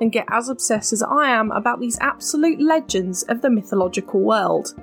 and 0.00 0.12
get 0.12 0.26
as 0.30 0.48
obsessed 0.48 0.92
as 0.92 1.02
I 1.02 1.30
am 1.30 1.50
about 1.50 1.80
these 1.80 1.98
absolute 2.00 2.60
legends 2.60 3.22
of 3.24 3.40
the 3.40 3.50
mythological 3.50 4.20
world. 4.20 4.74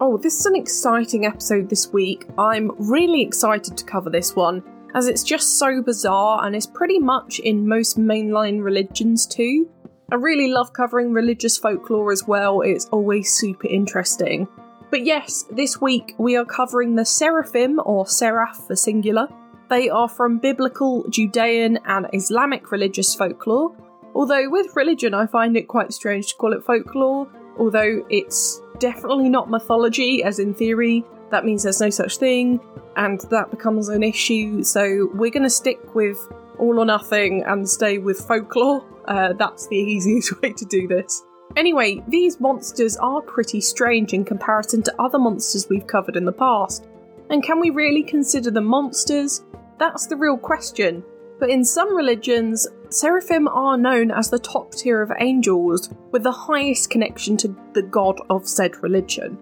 Oh, 0.00 0.16
this 0.16 0.40
is 0.40 0.46
an 0.46 0.56
exciting 0.56 1.26
episode 1.26 1.68
this 1.68 1.92
week. 1.92 2.26
I'm 2.38 2.72
really 2.78 3.22
excited 3.22 3.76
to 3.76 3.84
cover 3.84 4.10
this 4.10 4.34
one, 4.34 4.62
as 4.94 5.06
it's 5.06 5.22
just 5.22 5.58
so 5.58 5.80
bizarre 5.82 6.44
and 6.44 6.56
is 6.56 6.66
pretty 6.66 6.98
much 6.98 7.38
in 7.38 7.68
most 7.68 7.98
mainline 7.98 8.62
religions 8.62 9.26
too. 9.26 9.68
I 10.10 10.16
really 10.16 10.52
love 10.52 10.72
covering 10.72 11.12
religious 11.12 11.56
folklore 11.56 12.12
as 12.12 12.26
well, 12.26 12.60
it's 12.60 12.86
always 12.86 13.32
super 13.32 13.68
interesting. 13.68 14.48
But 14.90 15.06
yes, 15.06 15.46
this 15.50 15.80
week 15.80 16.14
we 16.18 16.36
are 16.36 16.44
covering 16.44 16.96
the 16.96 17.04
Seraphim, 17.06 17.80
or 17.84 18.06
Seraph 18.06 18.66
for 18.66 18.76
singular. 18.76 19.26
They 19.70 19.88
are 19.88 20.08
from 20.08 20.38
biblical, 20.38 21.08
Judean, 21.08 21.78
and 21.86 22.08
Islamic 22.12 22.70
religious 22.70 23.14
folklore, 23.14 23.74
Although 24.14 24.50
with 24.50 24.76
religion, 24.76 25.14
I 25.14 25.26
find 25.26 25.56
it 25.56 25.68
quite 25.68 25.92
strange 25.92 26.28
to 26.28 26.34
call 26.36 26.52
it 26.52 26.64
folklore, 26.64 27.28
although 27.58 28.04
it's 28.10 28.60
definitely 28.78 29.28
not 29.28 29.50
mythology, 29.50 30.22
as 30.22 30.38
in 30.38 30.54
theory, 30.54 31.04
that 31.30 31.44
means 31.44 31.62
there's 31.62 31.80
no 31.80 31.90
such 31.90 32.18
thing, 32.18 32.60
and 32.96 33.20
that 33.30 33.50
becomes 33.50 33.88
an 33.88 34.02
issue. 34.02 34.62
So 34.62 35.08
we're 35.14 35.30
going 35.30 35.44
to 35.44 35.50
stick 35.50 35.94
with 35.94 36.18
all 36.58 36.78
or 36.78 36.84
nothing 36.84 37.42
and 37.46 37.68
stay 37.68 37.98
with 37.98 38.20
folklore. 38.20 38.84
Uh, 39.06 39.32
that's 39.32 39.66
the 39.68 39.76
easiest 39.94 40.40
way 40.42 40.52
to 40.52 40.64
do 40.66 40.86
this. 40.86 41.22
Anyway, 41.56 42.02
these 42.08 42.40
monsters 42.40 42.96
are 42.96 43.20
pretty 43.20 43.60
strange 43.60 44.14
in 44.14 44.24
comparison 44.24 44.82
to 44.82 45.02
other 45.02 45.18
monsters 45.18 45.68
we've 45.68 45.86
covered 45.86 46.16
in 46.16 46.24
the 46.24 46.32
past. 46.32 46.86
And 47.30 47.42
can 47.42 47.60
we 47.60 47.70
really 47.70 48.02
consider 48.02 48.50
them 48.50 48.64
monsters? 48.64 49.44
That's 49.78 50.06
the 50.06 50.16
real 50.16 50.36
question. 50.36 51.02
But 51.38 51.50
in 51.50 51.64
some 51.64 51.94
religions, 51.94 52.66
seraphim 52.94 53.48
are 53.48 53.76
known 53.76 54.10
as 54.10 54.30
the 54.30 54.38
top 54.38 54.72
tier 54.72 55.02
of 55.02 55.12
angels 55.18 55.90
with 56.10 56.22
the 56.22 56.32
highest 56.32 56.90
connection 56.90 57.36
to 57.38 57.56
the 57.74 57.82
god 57.82 58.20
of 58.30 58.48
said 58.48 58.82
religion. 58.82 59.38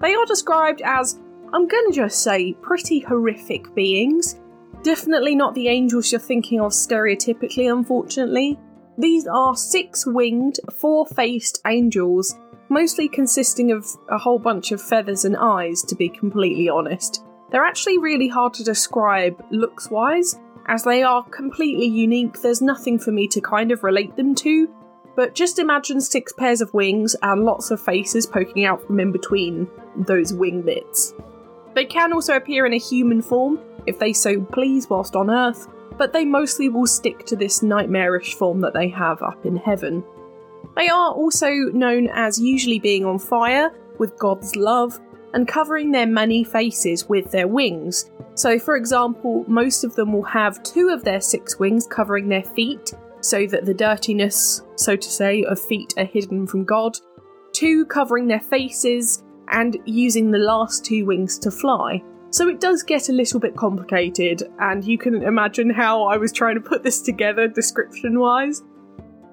They 0.00 0.14
are 0.14 0.26
described 0.26 0.82
as, 0.84 1.18
I'm 1.52 1.68
gonna 1.68 1.92
just 1.92 2.22
say, 2.22 2.54
pretty 2.54 3.00
horrific 3.00 3.74
beings. 3.74 4.40
Definitely 4.82 5.34
not 5.34 5.54
the 5.54 5.68
angels 5.68 6.10
you're 6.10 6.20
thinking 6.20 6.60
of 6.60 6.72
stereotypically, 6.72 7.70
unfortunately. 7.70 8.58
These 8.96 9.26
are 9.26 9.56
six 9.56 10.06
winged, 10.06 10.58
four 10.78 11.06
faced 11.06 11.60
angels, 11.66 12.38
mostly 12.68 13.08
consisting 13.08 13.72
of 13.72 13.86
a 14.08 14.18
whole 14.18 14.38
bunch 14.38 14.72
of 14.72 14.80
feathers 14.80 15.24
and 15.24 15.36
eyes, 15.36 15.82
to 15.82 15.94
be 15.94 16.08
completely 16.08 16.68
honest. 16.68 17.24
They're 17.50 17.64
actually 17.64 17.98
really 17.98 18.28
hard 18.28 18.54
to 18.54 18.64
describe 18.64 19.44
looks 19.50 19.90
wise, 19.90 20.38
as 20.66 20.84
they 20.84 21.02
are 21.02 21.24
completely 21.24 21.86
unique, 21.86 22.40
there's 22.40 22.62
nothing 22.62 22.98
for 22.98 23.12
me 23.12 23.26
to 23.28 23.40
kind 23.40 23.72
of 23.72 23.82
relate 23.82 24.16
them 24.16 24.34
to. 24.36 24.68
But 25.16 25.34
just 25.34 25.58
imagine 25.58 26.00
six 26.00 26.32
pairs 26.32 26.60
of 26.60 26.72
wings 26.72 27.16
and 27.22 27.44
lots 27.44 27.70
of 27.70 27.80
faces 27.80 28.26
poking 28.26 28.64
out 28.64 28.86
from 28.86 29.00
in 29.00 29.12
between 29.12 29.68
those 29.96 30.32
wing 30.32 30.62
bits. 30.62 31.14
They 31.74 31.84
can 31.84 32.12
also 32.12 32.36
appear 32.36 32.66
in 32.66 32.72
a 32.72 32.78
human 32.78 33.22
form, 33.22 33.58
if 33.86 33.98
they 33.98 34.12
so 34.12 34.40
please, 34.40 34.88
whilst 34.88 35.16
on 35.16 35.30
Earth, 35.30 35.68
but 35.98 36.12
they 36.12 36.24
mostly 36.24 36.68
will 36.68 36.86
stick 36.86 37.26
to 37.26 37.36
this 37.36 37.62
nightmarish 37.62 38.34
form 38.34 38.60
that 38.60 38.72
they 38.72 38.88
have 38.88 39.22
up 39.22 39.44
in 39.44 39.56
heaven. 39.56 40.02
They 40.76 40.88
are 40.88 41.12
also 41.12 41.50
known 41.50 42.08
as 42.12 42.40
usually 42.40 42.78
being 42.78 43.04
on 43.04 43.18
fire, 43.18 43.72
with 43.98 44.18
God's 44.18 44.56
love, 44.56 44.98
and 45.34 45.46
covering 45.46 45.92
their 45.92 46.06
many 46.06 46.42
faces 46.44 47.08
with 47.08 47.30
their 47.30 47.46
wings. 47.46 48.10
So, 48.40 48.58
for 48.58 48.74
example, 48.74 49.44
most 49.46 49.84
of 49.84 49.94
them 49.96 50.14
will 50.14 50.24
have 50.24 50.62
two 50.62 50.88
of 50.88 51.04
their 51.04 51.20
six 51.20 51.58
wings 51.58 51.86
covering 51.86 52.26
their 52.26 52.42
feet, 52.42 52.94
so 53.20 53.46
that 53.46 53.66
the 53.66 53.74
dirtiness, 53.74 54.62
so 54.76 54.96
to 54.96 55.10
say, 55.10 55.44
of 55.44 55.60
feet 55.60 55.92
are 55.98 56.06
hidden 56.06 56.46
from 56.46 56.64
God, 56.64 56.96
two 57.52 57.84
covering 57.84 58.26
their 58.26 58.40
faces, 58.40 59.22
and 59.48 59.76
using 59.84 60.30
the 60.30 60.38
last 60.38 60.86
two 60.86 61.04
wings 61.04 61.38
to 61.40 61.50
fly. 61.50 62.02
So 62.30 62.48
it 62.48 62.60
does 62.60 62.82
get 62.82 63.10
a 63.10 63.12
little 63.12 63.40
bit 63.40 63.56
complicated, 63.56 64.44
and 64.58 64.82
you 64.82 64.96
can 64.96 65.22
imagine 65.22 65.68
how 65.68 66.04
I 66.04 66.16
was 66.16 66.32
trying 66.32 66.54
to 66.54 66.62
put 66.62 66.82
this 66.82 67.02
together 67.02 67.46
description 67.46 68.18
wise. 68.18 68.62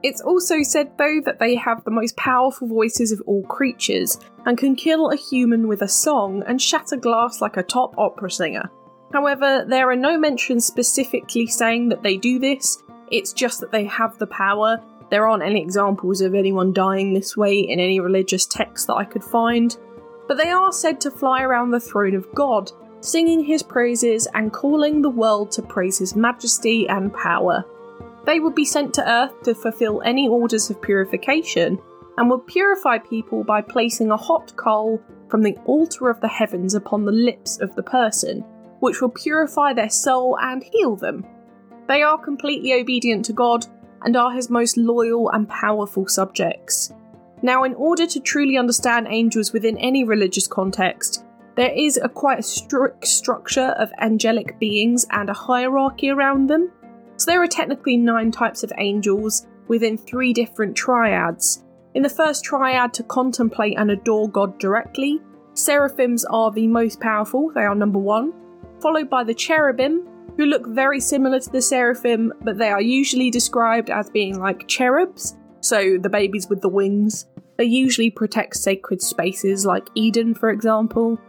It's 0.03 0.19
also 0.19 0.63
said, 0.63 0.97
though, 0.97 1.21
that 1.23 1.39
they 1.39 1.55
have 1.55 1.81
the 1.85 1.91
most 1.91 2.17
powerful 2.17 2.67
voices 2.67 3.13
of 3.13 3.21
all 3.25 3.43
creatures 3.43 4.19
and 4.45 4.57
can 4.57 4.75
kill 4.75 5.11
a 5.11 5.15
human 5.15 5.69
with 5.69 5.81
a 5.81 5.87
song 5.87 6.43
and 6.45 6.61
shatter 6.61 6.97
glass 6.97 7.39
like 7.39 7.55
a 7.55 7.63
top 7.63 7.97
opera 7.97 8.29
singer. 8.29 8.69
However, 9.13 9.65
there 9.67 9.89
are 9.89 9.95
no 9.95 10.17
mentions 10.17 10.65
specifically 10.65 11.47
saying 11.47 11.89
that 11.89 12.03
they 12.03 12.17
do 12.17 12.39
this, 12.39 12.83
it's 13.09 13.33
just 13.33 13.61
that 13.61 13.71
they 13.71 13.85
have 13.85 14.17
the 14.17 14.27
power. 14.27 14.81
There 15.09 15.27
aren't 15.27 15.43
any 15.43 15.61
examples 15.61 16.19
of 16.21 16.35
anyone 16.35 16.73
dying 16.73 17.13
this 17.13 17.37
way 17.37 17.59
in 17.59 17.79
any 17.79 17.99
religious 17.99 18.45
text 18.45 18.87
that 18.87 18.95
I 18.95 19.05
could 19.05 19.23
find, 19.23 19.75
but 20.27 20.37
they 20.37 20.49
are 20.49 20.73
said 20.73 20.99
to 21.01 21.11
fly 21.11 21.41
around 21.41 21.71
the 21.71 21.79
throne 21.79 22.15
of 22.15 22.33
God, 22.35 22.71
singing 22.99 23.45
his 23.45 23.63
praises 23.63 24.27
and 24.33 24.51
calling 24.51 25.01
the 25.01 25.09
world 25.09 25.51
to 25.51 25.61
praise 25.61 25.97
his 25.97 26.15
majesty 26.15 26.87
and 26.89 27.13
power. 27.13 27.63
They 28.25 28.41
would 28.41 28.55
be 28.55 28.65
sent 28.65 28.93
to 28.95 29.09
Earth 29.09 29.41
to 29.43 29.55
fulfill 29.55 30.01
any 30.01 30.27
orders 30.27 30.69
of 30.69 30.81
purification 30.81 31.79
and 32.17 32.29
would 32.29 32.45
purify 32.45 32.97
people 32.97 33.45
by 33.45 33.61
placing 33.61 34.11
a 34.11 34.17
hot 34.17 34.53
coal 34.57 35.01
from 35.29 35.43
the 35.43 35.55
altar 35.65 36.09
of 36.09 36.19
the 36.19 36.27
heavens 36.27 36.73
upon 36.73 37.05
the 37.05 37.11
lips 37.11 37.61
of 37.61 37.73
the 37.75 37.83
person, 37.83 38.43
which 38.79 39.01
will 39.01 39.09
purify 39.09 39.73
their 39.73 39.89
soul 39.89 40.37
and 40.41 40.63
heal 40.63 40.95
them. 40.95 41.25
They 41.87 42.01
are 42.01 42.17
completely 42.17 42.73
obedient 42.73 43.25
to 43.25 43.33
God 43.33 43.65
and 44.01 44.15
are 44.15 44.31
his 44.31 44.49
most 44.49 44.77
loyal 44.77 45.29
and 45.29 45.49
powerful 45.49 46.07
subjects. 46.07 46.91
Now, 47.41 47.63
in 47.63 47.73
order 47.75 48.05
to 48.07 48.19
truly 48.19 48.57
understand 48.57 49.07
angels 49.09 49.53
within 49.53 49.77
any 49.77 50.03
religious 50.03 50.47
context, 50.47 51.23
there 51.55 51.71
is 51.71 51.97
a 51.97 52.09
quite 52.09 52.45
strict 52.45 53.07
structure 53.07 53.75
of 53.79 53.91
angelic 53.99 54.59
beings 54.59 55.05
and 55.11 55.29
a 55.29 55.33
hierarchy 55.33 56.09
around 56.09 56.47
them. 56.47 56.71
So 57.17 57.31
there 57.31 57.41
are 57.41 57.47
technically 57.47 57.97
nine 57.97 58.31
types 58.31 58.63
of 58.63 58.71
angels 58.77 59.47
within 59.67 59.97
three 59.97 60.33
different 60.33 60.75
triads. 60.75 61.63
In 61.93 62.03
the 62.03 62.09
first 62.09 62.43
triad, 62.43 62.93
to 62.93 63.03
contemplate 63.03 63.77
and 63.77 63.89
adore 63.89 64.29
God 64.29 64.59
directly, 64.59 65.19
seraphims 65.53 66.25
are 66.25 66.51
the 66.51 66.67
most 66.67 66.99
powerful, 66.99 67.51
they 67.55 67.61
are 67.61 67.73
number 67.73 67.99
one, 67.99 68.33
followed 68.81 69.09
by 69.09 69.23
the 69.23 69.33
cherubim, 69.33 70.07
who 70.37 70.45
look 70.45 70.67
very 70.67 70.99
similar 70.99 71.39
to 71.39 71.49
the 71.49 71.61
seraphim, 71.61 72.31
but 72.41 72.57
they 72.57 72.69
are 72.69 72.81
usually 72.81 73.31
described 73.31 73.89
as 73.89 74.09
being 74.09 74.39
like 74.39 74.67
cherubs, 74.67 75.35
so 75.61 75.97
the 75.97 76.09
babies 76.09 76.47
with 76.49 76.61
the 76.61 76.69
wings. 76.69 77.25
They 77.57 77.65
usually 77.65 78.11
protect 78.11 78.55
sacred 78.55 79.01
spaces 79.01 79.65
like 79.65 79.87
Eden, 79.95 80.35
for 80.35 80.51
example. 80.51 81.19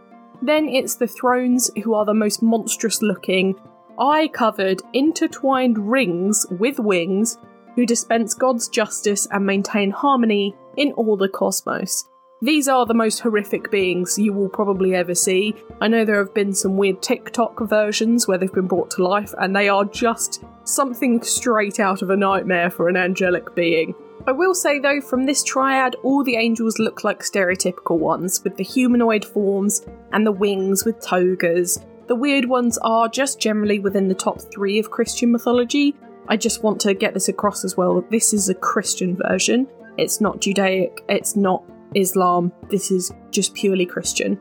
Then 0.41 0.69
it's 0.69 0.95
the 0.95 1.07
thrones, 1.07 1.71
who 1.83 1.95
are 1.95 2.05
the 2.05 2.13
most 2.13 2.43
monstrous 2.43 3.01
looking 3.01 3.55
eye 3.99 4.29
covered, 4.31 4.81
intertwined 4.93 5.77
rings 5.77 6.45
with 6.51 6.79
wings 6.79 7.37
who 7.75 7.85
dispense 7.85 8.33
God's 8.33 8.67
justice 8.67 9.27
and 9.31 9.45
maintain 9.45 9.91
harmony 9.91 10.55
in 10.77 10.91
all 10.93 11.17
the 11.17 11.29
cosmos. 11.29 12.05
These 12.41 12.69
are 12.69 12.85
the 12.85 12.93
most 12.93 13.19
horrific 13.19 13.69
beings 13.69 14.17
you 14.17 14.31
will 14.31 14.47
probably 14.47 14.95
ever 14.95 15.13
see. 15.13 15.55
I 15.81 15.89
know 15.89 16.05
there 16.05 16.19
have 16.19 16.33
been 16.33 16.53
some 16.53 16.77
weird 16.77 17.01
TikTok 17.01 17.59
versions 17.67 18.29
where 18.29 18.37
they've 18.37 18.53
been 18.53 18.65
brought 18.65 18.91
to 18.91 19.03
life, 19.03 19.33
and 19.39 19.53
they 19.53 19.67
are 19.67 19.83
just 19.83 20.41
something 20.63 21.21
straight 21.21 21.81
out 21.81 22.01
of 22.01 22.09
a 22.09 22.15
nightmare 22.15 22.69
for 22.69 22.87
an 22.87 22.95
angelic 22.95 23.53
being. 23.55 23.93
I 24.25 24.31
will 24.31 24.55
say 24.55 24.79
though, 24.79 25.01
from 25.01 25.25
this 25.25 25.43
triad, 25.43 25.95
all 26.01 26.23
the 26.23 26.37
angels 26.37 26.79
look 26.79 27.03
like 27.03 27.23
stereotypical 27.23 27.99
ones, 27.99 28.41
with 28.41 28.55
the 28.55 28.63
humanoid 28.63 29.25
forms 29.25 29.85
and 30.13 30.25
the 30.25 30.31
wings 30.31 30.85
with 30.85 31.01
togas, 31.01 31.85
the 32.07 32.15
weird 32.15 32.45
ones 32.45 32.77
are 32.77 33.09
just 33.09 33.41
generally 33.41 33.79
within 33.79 34.07
the 34.07 34.15
top 34.15 34.39
three 34.39 34.79
of 34.79 34.91
Christian 34.91 35.33
mythology. 35.33 35.93
I 36.29 36.37
just 36.37 36.63
want 36.63 36.79
to 36.81 36.93
get 36.93 37.13
this 37.13 37.27
across 37.27 37.65
as 37.65 37.75
well. 37.75 37.99
This 38.09 38.33
is 38.33 38.47
a 38.47 38.55
Christian 38.55 39.17
version. 39.17 39.67
It's 39.97 40.21
not 40.21 40.39
Judaic, 40.39 41.03
it's 41.09 41.35
not 41.35 41.63
Islam, 41.95 42.51
this 42.69 42.91
is 42.91 43.11
just 43.31 43.53
purely 43.53 43.85
Christian. 43.85 44.39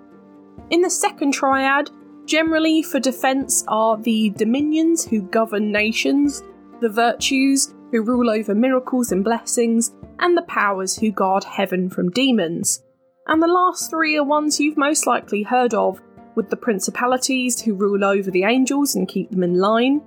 In 0.70 0.82
the 0.82 0.90
second 0.90 1.32
triad, 1.32 1.90
generally 2.26 2.82
for 2.82 3.00
defense 3.00 3.64
are 3.68 3.96
the 3.96 4.30
dominions 4.30 5.04
who 5.04 5.22
govern 5.22 5.72
nations, 5.72 6.42
the 6.80 6.88
virtues, 6.88 7.74
who 7.90 8.02
rule 8.02 8.30
over 8.30 8.54
miracles 8.54 9.12
and 9.12 9.24
blessings, 9.24 9.92
and 10.18 10.36
the 10.36 10.42
powers 10.42 10.96
who 10.98 11.10
guard 11.10 11.44
heaven 11.44 11.88
from 11.88 12.10
demons. 12.10 12.82
And 13.26 13.42
the 13.42 13.46
last 13.46 13.90
three 13.90 14.16
are 14.16 14.24
ones 14.24 14.60
you've 14.60 14.76
most 14.76 15.06
likely 15.06 15.42
heard 15.42 15.74
of, 15.74 16.00
with 16.34 16.50
the 16.50 16.56
principalities 16.56 17.60
who 17.60 17.74
rule 17.74 18.04
over 18.04 18.30
the 18.30 18.44
angels 18.44 18.94
and 18.94 19.08
keep 19.08 19.30
them 19.30 19.42
in 19.42 19.58
line, 19.58 20.02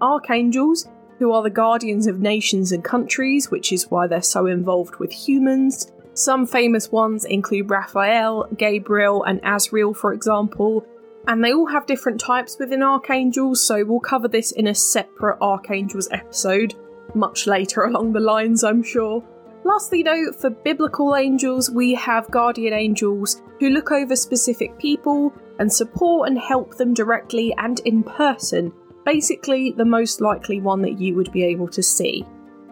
archangels, 0.00 0.88
who 1.18 1.32
are 1.32 1.42
the 1.42 1.50
guardians 1.50 2.06
of 2.06 2.20
nations 2.20 2.72
and 2.72 2.84
countries, 2.84 3.50
which 3.50 3.72
is 3.72 3.90
why 3.90 4.06
they're 4.06 4.22
so 4.22 4.46
involved 4.46 4.96
with 4.96 5.12
humans. 5.12 5.90
Some 6.16 6.46
famous 6.46 6.90
ones 6.90 7.26
include 7.26 7.68
Raphael, 7.68 8.48
Gabriel, 8.56 9.22
and 9.24 9.38
Azrael, 9.44 9.92
for 9.92 10.14
example, 10.14 10.86
and 11.28 11.44
they 11.44 11.52
all 11.52 11.66
have 11.66 11.84
different 11.84 12.18
types 12.18 12.56
within 12.58 12.82
archangels, 12.82 13.62
so 13.62 13.84
we'll 13.84 14.00
cover 14.00 14.26
this 14.26 14.50
in 14.52 14.66
a 14.66 14.74
separate 14.74 15.36
archangels 15.42 16.08
episode, 16.10 16.74
much 17.14 17.46
later 17.46 17.82
along 17.84 18.14
the 18.14 18.20
lines, 18.20 18.64
I'm 18.64 18.82
sure. 18.82 19.22
Lastly, 19.62 20.02
though, 20.02 20.32
for 20.32 20.48
biblical 20.48 21.14
angels, 21.14 21.70
we 21.70 21.92
have 21.92 22.30
guardian 22.30 22.72
angels 22.72 23.42
who 23.60 23.68
look 23.68 23.92
over 23.92 24.16
specific 24.16 24.78
people 24.78 25.34
and 25.58 25.70
support 25.70 26.30
and 26.30 26.38
help 26.38 26.76
them 26.76 26.94
directly 26.94 27.54
and 27.58 27.78
in 27.80 28.02
person 28.02 28.72
basically 29.04 29.70
the 29.70 29.84
most 29.84 30.20
likely 30.20 30.60
one 30.60 30.82
that 30.82 30.98
you 30.98 31.14
would 31.14 31.30
be 31.30 31.44
able 31.44 31.68
to 31.68 31.82
see. 31.82 32.24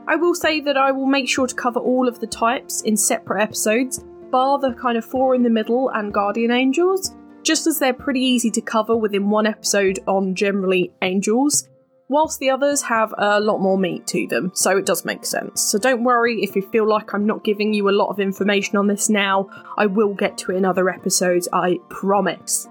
I 0.06 0.16
will 0.16 0.34
say 0.34 0.60
that 0.60 0.76
I 0.76 0.92
will 0.92 1.06
make 1.06 1.28
sure 1.28 1.46
to 1.46 1.54
cover 1.54 1.80
all 1.80 2.08
of 2.08 2.20
the 2.20 2.26
types 2.26 2.82
in 2.82 2.96
separate 2.96 3.42
episodes, 3.42 4.04
bar 4.30 4.58
the 4.58 4.74
kind 4.74 4.98
of 4.98 5.04
four 5.04 5.34
in 5.34 5.42
the 5.42 5.50
middle 5.50 5.88
and 5.90 6.12
guardian 6.12 6.50
angels, 6.50 7.14
just 7.42 7.66
as 7.66 7.78
they're 7.78 7.94
pretty 7.94 8.20
easy 8.20 8.50
to 8.50 8.60
cover 8.60 8.96
within 8.96 9.30
one 9.30 9.46
episode 9.46 9.98
on 10.06 10.34
generally 10.34 10.92
angels, 11.02 11.68
whilst 12.08 12.38
the 12.38 12.50
others 12.50 12.82
have 12.82 13.14
a 13.16 13.40
lot 13.40 13.58
more 13.60 13.78
meat 13.78 14.06
to 14.08 14.26
them, 14.26 14.50
so 14.54 14.76
it 14.76 14.84
does 14.84 15.04
make 15.06 15.24
sense. 15.24 15.62
So 15.62 15.78
don't 15.78 16.04
worry 16.04 16.42
if 16.42 16.54
you 16.54 16.62
feel 16.62 16.86
like 16.86 17.14
I'm 17.14 17.26
not 17.26 17.44
giving 17.44 17.72
you 17.72 17.88
a 17.88 17.90
lot 17.90 18.08
of 18.08 18.20
information 18.20 18.76
on 18.76 18.86
this 18.86 19.08
now, 19.08 19.48
I 19.78 19.86
will 19.86 20.14
get 20.14 20.36
to 20.38 20.52
it 20.52 20.56
in 20.56 20.64
other 20.66 20.90
episodes, 20.90 21.48
I 21.52 21.78
promise. 21.88 22.68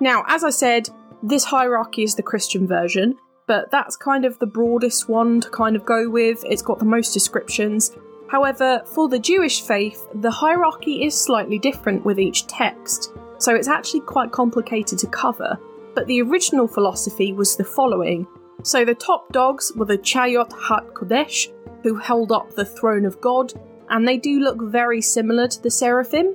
Now, 0.00 0.24
as 0.28 0.44
I 0.44 0.50
said, 0.50 0.88
this 1.22 1.44
hierarchy 1.44 2.04
is 2.04 2.14
the 2.14 2.22
Christian 2.22 2.68
version, 2.68 3.16
but 3.46 3.70
that's 3.70 3.96
kind 3.96 4.24
of 4.24 4.38
the 4.38 4.46
broadest 4.46 5.08
one 5.08 5.40
to 5.40 5.50
kind 5.50 5.76
of 5.76 5.84
go 5.84 6.08
with. 6.08 6.44
It's 6.44 6.62
got 6.62 6.78
the 6.78 6.84
most 6.84 7.12
descriptions. 7.12 7.92
However, 8.28 8.82
for 8.86 9.08
the 9.08 9.18
Jewish 9.18 9.62
faith, 9.62 10.06
the 10.14 10.30
hierarchy 10.30 11.04
is 11.04 11.14
slightly 11.16 11.58
different 11.58 12.04
with 12.04 12.18
each 12.18 12.46
text, 12.46 13.12
so 13.38 13.54
it's 13.54 13.68
actually 13.68 14.00
quite 14.00 14.32
complicated 14.32 14.98
to 14.98 15.06
cover. 15.06 15.58
But 15.94 16.06
the 16.06 16.22
original 16.22 16.66
philosophy 16.66 17.32
was 17.32 17.56
the 17.56 17.64
following. 17.64 18.26
So 18.62 18.84
the 18.84 18.94
top 18.94 19.32
dogs 19.32 19.72
were 19.76 19.84
the 19.84 19.98
Chayot 19.98 20.52
Hat 20.68 20.92
Kodesh, 20.92 21.52
who 21.82 21.94
held 21.94 22.32
up 22.32 22.54
the 22.54 22.64
throne 22.64 23.04
of 23.04 23.20
God, 23.20 23.52
and 23.88 24.06
they 24.06 24.16
do 24.16 24.40
look 24.40 24.60
very 24.60 25.00
similar 25.00 25.46
to 25.46 25.62
the 25.62 25.70
seraphim, 25.70 26.34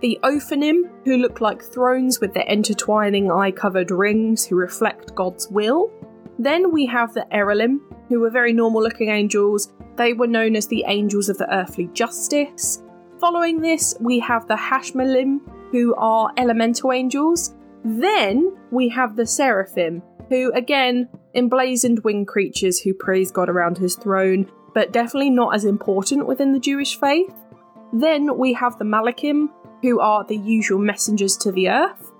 the 0.00 0.18
Ophanim, 0.22 0.88
who 1.04 1.16
look 1.18 1.40
like 1.40 1.62
thrones 1.62 2.20
with 2.20 2.32
their 2.32 2.46
intertwining 2.46 3.30
eye 3.30 3.50
covered 3.50 3.90
rings 3.90 4.46
who 4.46 4.56
reflect 4.56 5.14
God's 5.14 5.48
will. 5.48 5.90
Then 6.38 6.72
we 6.72 6.86
have 6.86 7.14
the 7.14 7.26
Erelim, 7.32 7.80
who 8.08 8.20
were 8.20 8.30
very 8.30 8.52
normal 8.52 8.82
looking 8.82 9.08
angels. 9.08 9.72
They 9.96 10.12
were 10.12 10.26
known 10.26 10.54
as 10.54 10.66
the 10.68 10.84
angels 10.86 11.28
of 11.28 11.38
the 11.38 11.52
earthly 11.52 11.88
justice. 11.92 12.82
Following 13.20 13.60
this, 13.60 13.94
we 14.00 14.20
have 14.20 14.46
the 14.46 14.56
Hashmalim, 14.56 15.40
who 15.72 15.94
are 15.96 16.32
elemental 16.36 16.92
angels. 16.92 17.54
Then 17.84 18.56
we 18.70 18.88
have 18.90 19.16
the 19.16 19.26
Seraphim, 19.26 20.02
who 20.28 20.52
again, 20.52 21.08
emblazoned 21.34 22.04
winged 22.04 22.28
creatures 22.28 22.80
who 22.80 22.94
praise 22.94 23.30
God 23.30 23.48
around 23.48 23.78
his 23.78 23.96
throne, 23.96 24.50
but 24.74 24.92
definitely 24.92 25.30
not 25.30 25.54
as 25.54 25.64
important 25.64 26.26
within 26.26 26.52
the 26.52 26.60
Jewish 26.60 26.98
faith. 26.98 27.34
Then 27.92 28.38
we 28.38 28.52
have 28.52 28.78
the 28.78 28.84
Malachim, 28.84 29.48
who 29.82 30.00
are 30.00 30.24
the 30.24 30.36
usual 30.36 30.78
messengers 30.78 31.36
to 31.38 31.52
the 31.52 31.68
earth. 31.68 32.12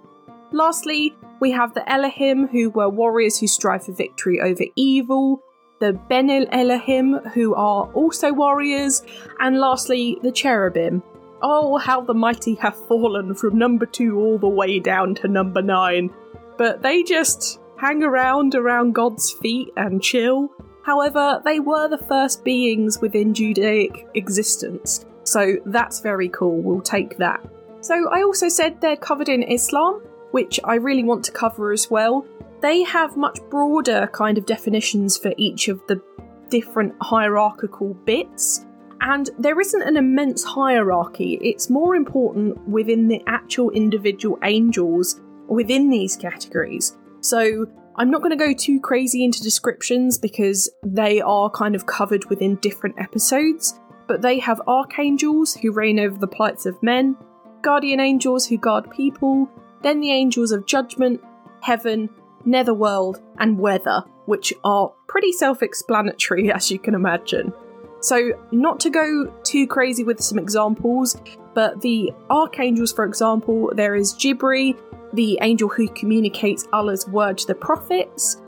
Lastly, 0.52 1.16
we 1.40 1.50
have 1.52 1.74
the 1.74 1.90
Elohim, 1.90 2.48
who 2.48 2.70
were 2.70 2.88
warriors 2.88 3.38
who 3.38 3.46
strive 3.46 3.84
for 3.84 3.92
victory 3.92 4.40
over 4.40 4.64
evil, 4.76 5.42
the 5.80 5.92
Benil 6.10 6.48
Elohim, 6.50 7.14
who 7.34 7.54
are 7.54 7.90
also 7.92 8.32
warriors, 8.32 9.02
and 9.40 9.58
lastly, 9.58 10.18
the 10.22 10.32
Cherubim. 10.32 11.02
Oh, 11.40 11.78
how 11.78 12.00
the 12.00 12.14
mighty 12.14 12.54
have 12.56 12.76
fallen 12.88 13.34
from 13.34 13.58
number 13.58 13.86
two 13.86 14.18
all 14.18 14.38
the 14.38 14.48
way 14.48 14.80
down 14.80 15.14
to 15.16 15.28
number 15.28 15.62
nine. 15.62 16.10
But 16.56 16.82
they 16.82 17.04
just 17.04 17.60
hang 17.76 18.02
around 18.02 18.56
around 18.56 18.94
God's 18.94 19.30
feet 19.30 19.68
and 19.76 20.02
chill. 20.02 20.50
However, 20.82 21.40
they 21.44 21.60
were 21.60 21.86
the 21.86 21.98
first 21.98 22.44
beings 22.44 23.00
within 23.00 23.34
Judaic 23.34 24.08
existence, 24.14 25.04
so 25.22 25.58
that's 25.66 26.00
very 26.00 26.28
cool, 26.30 26.60
we'll 26.62 26.80
take 26.80 27.18
that. 27.18 27.40
So 27.82 28.08
I 28.08 28.22
also 28.22 28.48
said 28.48 28.80
they're 28.80 28.96
covered 28.96 29.28
in 29.28 29.42
Islam, 29.42 30.02
which 30.30 30.60
I 30.64 30.74
really 30.76 31.04
want 31.04 31.24
to 31.26 31.32
cover 31.32 31.72
as 31.72 31.90
well. 31.90 32.26
They 32.60 32.82
have 32.82 33.16
much 33.16 33.38
broader 33.50 34.08
kind 34.12 34.38
of 34.38 34.46
definitions 34.46 35.16
for 35.16 35.32
each 35.36 35.68
of 35.68 35.80
the 35.86 36.02
different 36.50 36.94
hierarchical 37.00 37.94
bits. 38.04 38.64
And 39.00 39.30
there 39.38 39.60
isn't 39.60 39.82
an 39.82 39.96
immense 39.96 40.42
hierarchy, 40.42 41.38
it's 41.40 41.70
more 41.70 41.94
important 41.94 42.58
within 42.68 43.06
the 43.06 43.22
actual 43.26 43.70
individual 43.70 44.38
angels 44.42 45.20
within 45.46 45.88
these 45.88 46.16
categories. 46.16 46.96
So 47.20 47.66
I'm 47.96 48.10
not 48.10 48.22
going 48.22 48.36
to 48.36 48.44
go 48.44 48.52
too 48.52 48.80
crazy 48.80 49.24
into 49.24 49.42
descriptions 49.42 50.18
because 50.18 50.68
they 50.84 51.20
are 51.20 51.48
kind 51.50 51.74
of 51.74 51.86
covered 51.86 52.28
within 52.28 52.56
different 52.56 52.96
episodes 52.98 53.78
but 54.08 54.22
they 54.22 54.40
have 54.40 54.60
archangels 54.66 55.54
who 55.54 55.70
reign 55.70 56.00
over 56.00 56.18
the 56.18 56.26
plights 56.26 56.66
of 56.66 56.82
men, 56.82 57.16
guardian 57.62 58.00
angels 58.00 58.46
who 58.46 58.56
guard 58.56 58.90
people, 58.90 59.48
then 59.82 60.00
the 60.00 60.12
angels 60.12 60.52
of 60.52 60.66
judgment, 60.66 61.20
heaven, 61.60 62.10
netherworld, 62.44 63.20
and 63.38 63.58
weather, 63.58 64.04
which 64.26 64.52
are 64.64 64.92
pretty 65.06 65.32
self 65.32 65.62
explanatory 65.62 66.50
as 66.52 66.70
you 66.70 66.78
can 66.78 66.94
imagine. 66.94 67.52
So, 68.00 68.32
not 68.52 68.78
to 68.80 68.90
go 68.90 69.26
too 69.42 69.66
crazy 69.66 70.04
with 70.04 70.20
some 70.20 70.38
examples, 70.38 71.16
but 71.54 71.80
the 71.80 72.12
archangels, 72.30 72.92
for 72.92 73.04
example, 73.04 73.72
there 73.74 73.96
is 73.96 74.14
Jibri, 74.14 74.78
the 75.12 75.38
angel 75.42 75.68
who 75.68 75.88
communicates 75.88 76.68
Allah's 76.72 77.08
word 77.08 77.38
to 77.38 77.46
the 77.48 77.54
prophets, 77.56 78.40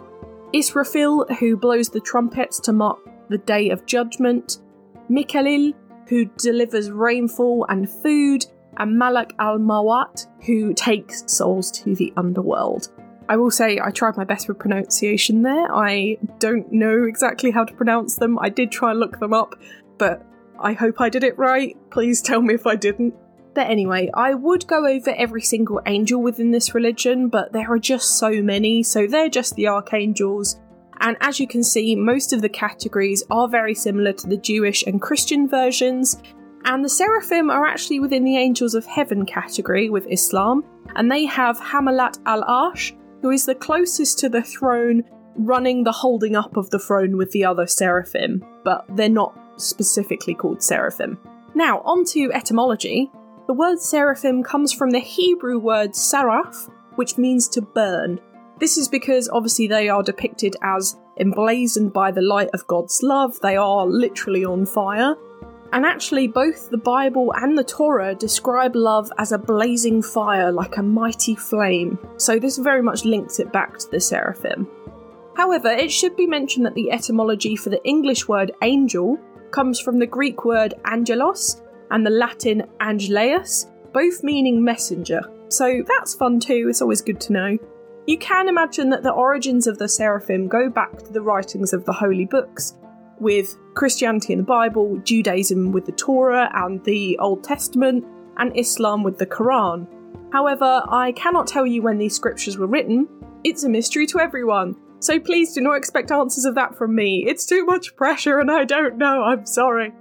Israfil, 0.55 1.37
who 1.39 1.57
blows 1.57 1.89
the 1.89 2.01
trumpets 2.01 2.61
to 2.61 2.73
mark 2.73 2.99
the 3.29 3.39
day 3.39 3.71
of 3.71 3.87
judgment, 3.87 4.59
Mikalil, 5.11 5.75
who 6.09 6.27
delivers 6.37 6.91
rainfall 6.91 7.67
and 7.69 7.89
food, 7.89 8.45
and 8.77 8.99
Malak 8.99 9.33
al 9.39 9.59
Mawat, 9.59 10.27
who 10.47 10.73
takes 10.75 11.25
souls 11.31 11.71
to 11.73 11.95
the 11.95 12.13
underworld. 12.17 12.89
I 13.29 13.37
will 13.37 13.51
say 13.51 13.79
I 13.79 13.91
tried 13.91 14.17
my 14.17 14.25
best 14.25 14.49
with 14.49 14.59
pronunciation 14.59 15.43
there. 15.43 15.73
I 15.73 16.19
don't 16.41 16.73
know 16.73 17.05
exactly 17.05 17.53
how 17.53 17.65
to 17.65 17.75
pronounce 17.75 18.17
them. 18.17 18.39
I 18.41 18.49
did 18.49 18.73
try 18.73 18.91
and 18.91 18.99
look 18.99 19.21
them 19.21 19.33
up, 19.33 19.55
but 19.99 20.27
I 20.59 20.73
hope 20.73 21.01
I 21.01 21.09
did 21.09 21.23
it 21.23 21.39
right. 21.39 21.77
Please 21.91 22.21
tell 22.23 22.43
me 22.43 22.55
if 22.55 22.67
I 22.67 22.75
didn't. 22.75 23.15
But 23.55 23.69
anyway, 23.69 24.11
I 24.15 24.35
would 24.35 24.67
go 24.67 24.87
over 24.87 25.11
every 25.11 25.43
single 25.43 25.81
angel 25.87 26.23
within 26.23 26.51
this 26.51 26.75
religion, 26.75 27.29
but 27.29 27.53
there 27.53 27.73
are 27.73 27.79
just 27.79 28.19
so 28.19 28.43
many, 28.43 28.83
so 28.83 29.07
they're 29.07 29.29
just 29.29 29.55
the 29.55 29.69
archangels. 29.69 30.61
And 31.01 31.17
as 31.21 31.41
you 31.41 31.47
can 31.47 31.63
see, 31.63 31.97
most 31.97 32.33
of 32.33 32.43
the 32.43 32.49
categories 32.49 33.25
are 33.31 33.49
very 33.49 33.75
similar 33.75 34.13
to 34.13 34.27
the 34.27 34.37
Jewish 34.37 34.83
and 34.83 35.01
Christian 35.01 35.49
versions. 35.49 36.21
And 36.65 36.85
the 36.85 36.89
seraphim 36.89 37.51
are 37.51 37.67
actually 37.67 38.01
within 38.01 38.25
the 38.25 38.37
angels 38.37 38.75
of 38.75 38.85
heaven 38.85 39.25
category 39.25 39.91
with 39.91 40.07
Islam, 40.11 40.65
and 40.95 41.11
they 41.11 41.25
have 41.25 41.59
Hamalat 41.59 42.19
al 42.27 42.43
Arsh, 42.43 42.93
who 43.23 43.31
is 43.31 43.47
the 43.47 43.55
closest 43.55 44.19
to 44.21 44.29
the 44.29 44.43
throne, 44.43 45.03
running 45.37 45.85
the 45.85 45.93
holding 45.93 46.37
up 46.37 46.57
of 46.57 46.71
the 46.71 46.79
throne 46.79 47.17
with 47.17 47.31
the 47.33 47.45
other 47.45 47.67
seraphim, 47.67 48.45
but 48.65 48.85
they're 48.97 49.09
not 49.09 49.39
specifically 49.57 50.35
called 50.35 50.63
seraphim. 50.63 51.19
Now, 51.55 51.81
on 51.81 52.05
to 52.07 52.31
etymology. 52.33 53.11
The 53.47 53.55
word 53.55 53.81
seraphim 53.81 54.45
comes 54.45 54.73
from 54.73 54.91
the 54.91 55.01
Hebrew 55.01 55.59
word 55.59 55.93
saraf, 55.93 56.71
which 56.95 57.19
means 57.19 57.49
to 57.49 57.63
burn, 57.63 58.21
this 58.61 58.77
is 58.77 58.89
because 58.89 59.29
obviously 59.31 59.67
they 59.67 59.89
are 59.89 60.03
depicted 60.03 60.55
as 60.63 60.99
emblazoned 61.19 61.95
by 61.95 62.11
the 62.11 62.21
light 62.21 62.51
of 62.53 62.67
God's 62.67 63.03
love, 63.03 63.41
they 63.41 63.57
are 63.57 63.87
literally 63.87 64.45
on 64.45 64.67
fire. 64.67 65.17
And 65.73 65.87
actually, 65.87 66.27
both 66.27 66.71
the 66.71 66.79
Bible 66.79 67.33
and 67.37 67.57
the 67.57 67.65
Torah 67.65 68.15
describe 68.15 68.75
love 68.75 69.11
as 69.19 69.31
a 69.31 69.39
blazing 69.39 70.03
fire, 70.03 70.51
like 70.51 70.77
a 70.77 70.83
mighty 70.83 71.37
flame, 71.37 71.99
so 72.17 72.39
this 72.39 72.59
very 72.59 72.83
much 72.83 73.05
links 73.05 73.39
it 73.39 73.53
back 73.53 73.79
to 73.79 73.91
the 73.91 74.01
seraphim. 74.01 74.67
However, 75.37 75.69
it 75.69 75.93
should 75.93 76.17
be 76.17 76.27
mentioned 76.27 76.67
that 76.67 76.75
the 76.75 76.91
etymology 76.91 77.55
for 77.55 77.71
the 77.71 77.83
English 77.85 78.27
word 78.27 78.53
angel 78.63 79.19
comes 79.53 79.79
from 79.79 79.99
the 79.99 80.07
Greek 80.07 80.45
word 80.45 80.75
angelos 80.85 81.63
and 81.91 82.05
the 82.05 82.11
Latin 82.11 82.65
angeleus, 82.81 83.67
both 83.93 84.23
meaning 84.23 84.63
messenger. 84.63 85.23
So 85.49 85.83
that's 85.87 86.15
fun 86.15 86.41
too, 86.41 86.67
it's 86.69 86.83
always 86.83 87.03
good 87.03 87.21
to 87.23 87.33
know. 87.33 87.59
You 88.07 88.19
can 88.19 88.49
imagine 88.49 88.91
that 88.91 89.03
the 89.03 89.13
origins 89.13 89.67
of 89.67 89.79
the 89.79 89.89
seraphim 89.89 90.49
go 90.49 90.69
back 90.69 90.99
to 90.99 91.13
the 91.13 91.23
writings 91.23 91.73
of 91.73 91.85
the 91.85 91.93
holy 91.93 92.25
books, 92.25 92.75
with 93.21 93.57
Christianity 93.75 94.33
and 94.33 94.41
the 94.41 94.47
Bible, 94.47 94.99
Judaism 95.05 95.73
with 95.73 95.87
the 95.87 95.93
Torah 95.93 96.51
and 96.55 96.83
the 96.85 97.19
Old 97.19 97.45
Testament, 97.45 98.05
and 98.39 98.57
Islam 98.57 99.03
with 99.03 99.19
the 99.19 99.27
Quran. 99.27 99.87
However, 100.33 100.83
I 100.89 101.13
cannot 101.13 101.47
tell 101.47 101.67
you 101.67 101.83
when 101.83 101.99
these 101.99 102.15
scriptures 102.15 102.57
were 102.57 102.67
written. 102.67 103.09
It's 103.45 103.65
a 103.65 103.69
mystery 103.69 104.07
to 104.09 104.21
everyone. 104.21 104.77
So 105.01 105.19
please 105.19 105.55
do 105.55 105.61
not 105.61 105.77
expect 105.77 106.11
answers 106.11 106.45
of 106.45 106.55
that 106.57 106.77
from 106.77 106.95
me. 106.95 107.25
It's 107.27 107.47
too 107.47 107.65
much 107.65 107.97
pressure 107.97 108.39
and 108.39 108.51
I 108.51 108.65
don't 108.65 108.99
know, 108.99 109.25
I'm 109.25 109.47
sorry. 109.47 109.93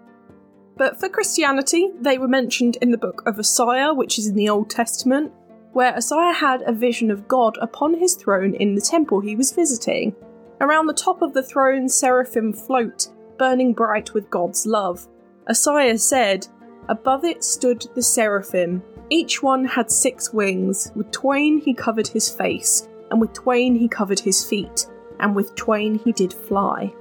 But 0.78 1.00
for 1.00 1.10
Christianity, 1.10 1.90
they 2.00 2.18
were 2.18 2.28
mentioned 2.28 2.78
in 2.82 2.92
the 2.92 2.98
book 2.98 3.24
of 3.26 3.38
Isaiah, 3.38 3.94
which 3.94 4.18
is 4.18 4.28
in 4.28 4.36
the 4.36 4.50
Old 4.50 4.70
Testament, 4.70 5.34
where 5.74 5.96
Isaiah 5.96 6.34
had 6.34 6.62
a 6.62 6.74
vision 6.74 7.12
of 7.12 7.28
God 7.28 7.58
upon 7.62 8.00
his 8.00 8.16
throne 8.16 8.56
in 8.56 8.76
the 8.76 8.82
temple 8.82 9.20
he 9.20 9.36
was 9.36 9.52
visiting. 9.52 10.16
Around 10.62 10.88
the 10.88 10.94
top 10.94 11.22
of 11.22 11.34
the 11.34 11.44
throne, 11.44 11.88
seraphim 11.88 12.54
float, 12.54 13.08
burning 13.38 13.74
bright 13.74 14.14
with 14.14 14.30
God's 14.30 14.66
love. 14.66 15.08
Isaiah 15.50 15.98
said, 15.98 16.48
Above 16.90 17.24
it 17.24 17.44
stood 17.44 17.86
the 17.96 18.02
seraphim. 18.02 18.84
Each 19.10 19.42
one 19.42 19.66
had 19.66 19.90
six 19.90 20.34
wings. 20.34 20.92
With 20.96 21.12
twain 21.12 21.60
he 21.62 21.74
covered 21.74 22.08
his 22.08 22.30
face, 22.30 22.88
and 23.10 23.22
with 23.22 23.34
twain 23.34 23.76
he 23.76 23.88
covered 23.88 24.20
his 24.20 24.44
feet, 24.44 24.88
and 25.20 25.36
with 25.36 25.56
twain 25.56 25.96
he 25.96 26.12
did 26.12 26.34
fly. 26.34 26.94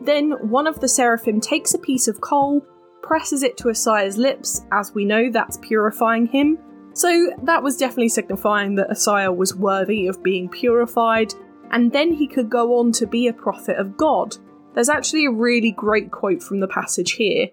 Then 0.00 0.32
one 0.48 0.66
of 0.66 0.80
the 0.80 0.88
seraphim 0.88 1.40
takes 1.40 1.74
a 1.74 1.78
piece 1.78 2.06
of 2.06 2.20
coal, 2.20 2.64
presses 3.02 3.42
it 3.42 3.56
to 3.58 3.70
Isaiah's 3.70 4.18
lips, 4.18 4.64
as 4.72 4.94
we 4.94 5.04
know 5.04 5.30
that's 5.30 5.58
purifying 5.58 6.26
him. 6.26 6.58
So 6.92 7.32
that 7.42 7.62
was 7.62 7.76
definitely 7.76 8.10
signifying 8.10 8.76
that 8.76 8.90
Isaiah 8.90 9.32
was 9.32 9.56
worthy 9.56 10.06
of 10.06 10.22
being 10.22 10.48
purified, 10.48 11.34
and 11.74 11.90
then 11.90 12.12
he 12.12 12.28
could 12.28 12.48
go 12.48 12.78
on 12.78 12.92
to 12.92 13.06
be 13.06 13.26
a 13.26 13.32
prophet 13.32 13.76
of 13.76 13.96
God. 13.96 14.36
There's 14.74 14.88
actually 14.88 15.26
a 15.26 15.32
really 15.32 15.72
great 15.72 16.12
quote 16.12 16.40
from 16.40 16.60
the 16.60 16.68
passage 16.68 17.12
here. 17.12 17.48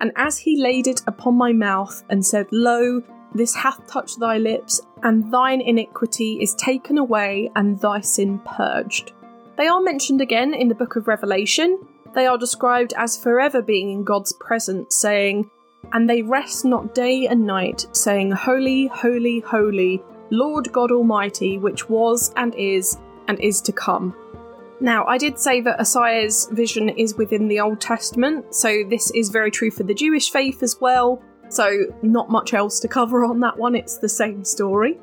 And 0.00 0.12
as 0.14 0.38
he 0.38 0.62
laid 0.62 0.86
it 0.86 1.02
upon 1.08 1.34
my 1.34 1.52
mouth 1.52 2.04
and 2.08 2.24
said, 2.24 2.46
Lo, 2.52 3.02
this 3.34 3.54
hath 3.56 3.84
touched 3.88 4.20
thy 4.20 4.38
lips, 4.38 4.80
and 5.02 5.30
thine 5.32 5.60
iniquity 5.60 6.38
is 6.40 6.54
taken 6.54 6.98
away, 6.98 7.50
and 7.56 7.80
thy 7.80 8.00
sin 8.00 8.38
purged. 8.46 9.12
They 9.56 9.66
are 9.66 9.80
mentioned 9.80 10.20
again 10.20 10.54
in 10.54 10.68
the 10.68 10.74
book 10.76 10.94
of 10.94 11.08
Revelation. 11.08 11.78
They 12.14 12.26
are 12.26 12.38
described 12.38 12.94
as 12.96 13.16
forever 13.16 13.60
being 13.60 13.90
in 13.90 14.04
God's 14.04 14.32
presence, 14.34 14.94
saying, 14.96 15.50
And 15.92 16.08
they 16.08 16.22
rest 16.22 16.64
not 16.64 16.94
day 16.94 17.26
and 17.26 17.44
night, 17.44 17.88
saying, 17.90 18.30
Holy, 18.30 18.86
holy, 18.86 19.40
holy, 19.40 20.00
Lord 20.30 20.70
God 20.72 20.92
Almighty, 20.92 21.58
which 21.58 21.88
was 21.88 22.32
and 22.36 22.54
is 22.54 22.98
and 23.28 23.40
is 23.40 23.60
to 23.62 23.72
come. 23.72 24.14
Now, 24.80 25.04
I 25.06 25.18
did 25.18 25.38
say 25.38 25.60
that 25.60 25.80
Isaiah's 25.80 26.48
vision 26.50 26.88
is 26.88 27.14
within 27.16 27.48
the 27.48 27.60
Old 27.60 27.80
Testament, 27.80 28.54
so 28.54 28.82
this 28.90 29.10
is 29.12 29.28
very 29.28 29.50
true 29.50 29.70
for 29.70 29.84
the 29.84 29.94
Jewish 29.94 30.30
faith 30.30 30.62
as 30.62 30.80
well. 30.80 31.22
So, 31.48 31.86
not 32.02 32.30
much 32.30 32.54
else 32.54 32.80
to 32.80 32.88
cover 32.88 33.24
on 33.24 33.40
that 33.40 33.56
one, 33.56 33.74
it's 33.74 33.98
the 33.98 34.08
same 34.08 34.44
story. 34.44 34.98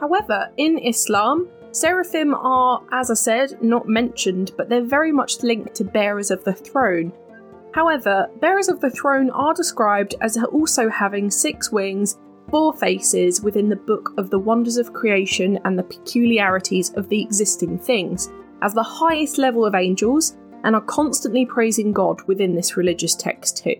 However, 0.00 0.50
in 0.56 0.78
Islam, 0.78 1.48
seraphim 1.72 2.34
are, 2.34 2.82
as 2.92 3.10
I 3.10 3.14
said, 3.14 3.62
not 3.62 3.88
mentioned, 3.88 4.52
but 4.56 4.68
they're 4.68 4.84
very 4.84 5.12
much 5.12 5.42
linked 5.42 5.74
to 5.76 5.84
bearers 5.84 6.30
of 6.30 6.44
the 6.44 6.52
throne. 6.52 7.12
However, 7.74 8.30
bearers 8.40 8.68
of 8.68 8.80
the 8.80 8.90
throne 8.90 9.30
are 9.30 9.52
described 9.52 10.14
as 10.20 10.38
also 10.52 10.88
having 10.88 11.30
six 11.30 11.70
wings, 11.70 12.16
four 12.50 12.72
faces 12.76 13.40
within 13.40 13.68
the 13.68 13.76
book 13.76 14.12
of 14.18 14.30
the 14.30 14.38
wonders 14.38 14.76
of 14.76 14.92
creation 14.92 15.58
and 15.64 15.78
the 15.78 15.82
peculiarities 15.82 16.92
of 16.94 17.08
the 17.08 17.20
existing 17.20 17.78
things, 17.78 18.30
as 18.62 18.74
the 18.74 18.82
highest 18.82 19.38
level 19.38 19.64
of 19.64 19.74
angels, 19.74 20.36
and 20.64 20.74
are 20.74 20.82
constantly 20.82 21.46
praising 21.46 21.92
God 21.92 22.22
within 22.22 22.54
this 22.54 22.76
religious 22.76 23.14
text 23.14 23.58
too. 23.58 23.76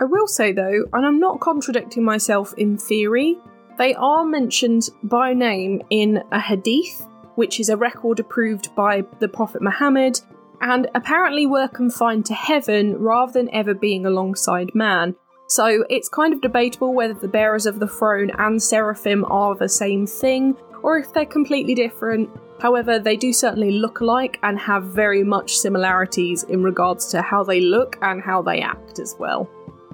I 0.00 0.04
will 0.04 0.26
say 0.26 0.52
though, 0.52 0.84
and 0.92 1.06
I'm 1.06 1.18
not 1.18 1.40
contradicting 1.40 2.04
myself 2.04 2.54
in 2.56 2.76
theory, 2.76 3.38
they 3.78 3.94
are 3.94 4.24
mentioned 4.24 4.88
by 5.04 5.34
name 5.34 5.82
in 5.90 6.22
a 6.32 6.40
hadith, 6.40 7.06
which 7.36 7.60
is 7.60 7.68
a 7.68 7.76
record 7.76 8.18
approved 8.18 8.74
by 8.74 9.04
the 9.20 9.28
Prophet 9.28 9.62
Muhammad, 9.62 10.20
and 10.60 10.88
apparently 10.94 11.46
were 11.46 11.68
confined 11.68 12.26
to 12.26 12.34
heaven 12.34 12.96
rather 12.96 13.32
than 13.32 13.54
ever 13.54 13.74
being 13.74 14.04
alongside 14.04 14.74
man. 14.74 15.14
So 15.48 15.84
it's 15.88 16.10
kind 16.10 16.34
of 16.34 16.42
debatable 16.42 16.92
whether 16.92 17.14
the 17.14 17.26
bearers 17.26 17.64
of 17.64 17.80
the 17.80 17.88
throne 17.88 18.30
and 18.36 18.62
seraphim 18.62 19.24
are 19.24 19.54
the 19.54 19.68
same 19.68 20.06
thing, 20.06 20.54
or 20.82 20.98
if 20.98 21.12
they're 21.14 21.24
completely 21.24 21.74
different. 21.74 22.28
However, 22.60 22.98
they 22.98 23.16
do 23.16 23.32
certainly 23.32 23.70
look 23.70 24.00
alike 24.00 24.38
and 24.42 24.58
have 24.58 24.84
very 24.84 25.24
much 25.24 25.56
similarities 25.56 26.42
in 26.42 26.62
regards 26.62 27.06
to 27.08 27.22
how 27.22 27.44
they 27.44 27.62
look 27.62 27.96
and 28.02 28.20
how 28.20 28.42
they 28.42 28.60
act 28.60 28.98
as 28.98 29.16
well. 29.18 29.48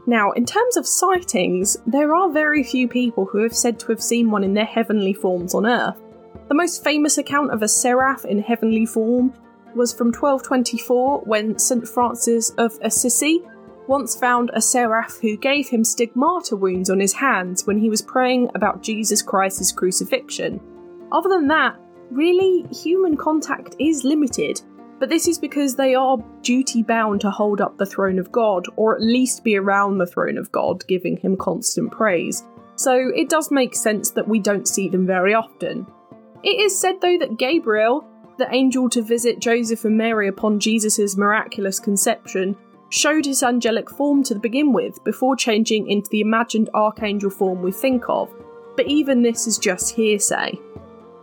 Now, 0.07 0.33
in 0.33 0.45
terms 0.45 0.77
of 0.77 0.89
sightings, 0.89 1.77
there 1.87 2.15
are 2.15 2.33
very 2.33 2.65
few 2.65 2.89
people 2.89 3.25
who 3.25 3.43
have 3.43 3.57
said 3.57 3.79
to 3.81 3.87
have 3.87 4.03
seen 4.03 4.33
one 4.33 4.43
in 4.43 4.55
their 4.55 4.65
heavenly 4.65 5.15
forms 5.15 5.55
on 5.55 5.67
Earth. 5.67 6.01
The 6.49 6.55
most 6.55 6.83
famous 6.83 7.17
account 7.17 7.53
of 7.53 7.63
a 7.63 7.69
seraph 7.69 8.25
in 8.25 8.41
heavenly 8.43 8.87
form 8.87 9.33
was 9.77 9.93
from 9.93 10.09
1224 10.09 11.21
when 11.21 11.59
St. 11.59 11.87
Francis 11.87 12.51
of 12.51 12.77
Assisi 12.83 13.41
once 13.87 14.17
found 14.17 14.51
a 14.55 14.61
seraph 14.61 15.19
who 15.21 15.37
gave 15.37 15.69
him 15.69 15.85
stigmata 15.85 16.57
wounds 16.57 16.91
on 16.91 17.01
his 17.01 17.13
hands 17.13 17.67
when 17.67 17.79
he 17.79 17.91
was 17.91 18.03
praying 18.03 18.51
about 18.55 18.83
Jesus 18.83 19.23
Christ's 19.23 19.73
crucifixion. 19.73 20.61
Other 21.13 21.29
than 21.29 21.49
that, 21.49 21.77
really, 22.11 22.67
human 22.73 23.17
contact 23.17 23.77
is 23.79 24.05
limited, 24.05 24.61
but 24.99 25.09
this 25.09 25.29
is 25.29 25.39
because 25.39 25.75
they 25.75 25.95
are 25.95 26.19
duty 26.43 26.83
bound 26.83 27.21
to 27.21 27.31
hold 27.31 27.61
up 27.61 27.77
the 27.77 27.87
throne 27.87 28.19
of 28.19 28.33
God, 28.33 28.67
or 28.77 28.95
at 28.95 29.03
least 29.03 29.45
be 29.45 29.57
around 29.57 29.99
the 29.99 30.07
throne 30.07 30.39
of 30.39 30.51
God, 30.53 30.87
giving 30.87 31.17
him 31.17 31.37
constant 31.37 31.93
praise. 31.93 32.45
So 32.77 33.11
it 33.15 33.29
does 33.29 33.51
make 33.51 33.75
sense 33.75 34.11
that 34.13 34.27
we 34.27 34.39
don't 34.39 34.67
see 34.67 34.89
them 34.89 35.07
very 35.07 35.35
often. 35.35 35.87
It 36.43 36.61
is 36.61 36.79
said, 36.79 37.01
though, 37.01 37.19
that 37.19 37.39
Gabriel, 37.39 38.07
the 38.39 38.53
angel 38.53 38.89
to 38.91 39.03
visit 39.03 39.39
Joseph 39.39 39.85
and 39.85 39.97
Mary 39.97 40.29
upon 40.29 40.59
Jesus' 40.59 41.17
miraculous 41.17 41.79
conception, 41.79 42.57
showed 42.95 43.25
his 43.25 43.43
angelic 43.43 43.91
form 43.91 44.23
to 44.23 44.37
begin 44.37 44.73
with 44.73 45.03
before 45.03 45.35
changing 45.35 45.91
into 45.91 46.09
the 46.11 46.21
imagined 46.21 46.71
archangel 46.75 47.29
form 47.29 47.61
we 47.61 47.73
think 47.73 48.05
of, 48.09 48.33
but 48.77 48.87
even 48.87 49.21
this 49.21 49.49
is 49.49 49.59
just 49.59 49.97
hearsay. 49.97 50.57